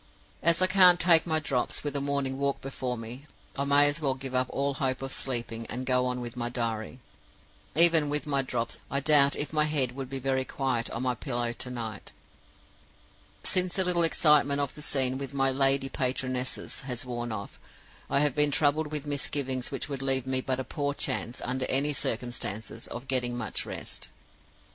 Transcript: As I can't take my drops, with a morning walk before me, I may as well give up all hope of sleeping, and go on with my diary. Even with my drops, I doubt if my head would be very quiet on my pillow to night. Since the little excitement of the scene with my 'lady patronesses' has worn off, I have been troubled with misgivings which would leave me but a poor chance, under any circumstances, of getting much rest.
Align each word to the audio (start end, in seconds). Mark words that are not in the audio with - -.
As 0.41 0.63
I 0.63 0.65
can't 0.65 0.99
take 0.99 1.27
my 1.27 1.37
drops, 1.37 1.83
with 1.83 1.95
a 1.95 2.01
morning 2.01 2.39
walk 2.39 2.59
before 2.59 2.97
me, 2.97 3.27
I 3.55 3.65
may 3.65 3.87
as 3.87 4.01
well 4.01 4.15
give 4.15 4.33
up 4.33 4.47
all 4.49 4.73
hope 4.73 5.03
of 5.03 5.13
sleeping, 5.13 5.67
and 5.67 5.85
go 5.85 6.07
on 6.07 6.21
with 6.21 6.35
my 6.35 6.49
diary. 6.49 7.01
Even 7.75 8.09
with 8.09 8.25
my 8.25 8.41
drops, 8.41 8.79
I 8.89 8.99
doubt 8.99 9.35
if 9.35 9.53
my 9.53 9.65
head 9.65 9.91
would 9.91 10.09
be 10.09 10.17
very 10.17 10.43
quiet 10.43 10.89
on 10.89 11.03
my 11.03 11.13
pillow 11.13 11.53
to 11.53 11.69
night. 11.69 12.13
Since 13.43 13.75
the 13.75 13.83
little 13.83 14.01
excitement 14.01 14.59
of 14.59 14.73
the 14.73 14.81
scene 14.81 15.19
with 15.19 15.35
my 15.35 15.51
'lady 15.51 15.87
patronesses' 15.87 16.81
has 16.85 17.05
worn 17.05 17.31
off, 17.31 17.59
I 18.09 18.21
have 18.21 18.33
been 18.33 18.49
troubled 18.49 18.87
with 18.91 19.05
misgivings 19.05 19.69
which 19.69 19.87
would 19.87 20.01
leave 20.01 20.25
me 20.25 20.41
but 20.41 20.59
a 20.59 20.63
poor 20.63 20.95
chance, 20.95 21.41
under 21.45 21.67
any 21.67 21.93
circumstances, 21.93 22.87
of 22.87 23.07
getting 23.07 23.37
much 23.37 23.67
rest. 23.67 24.09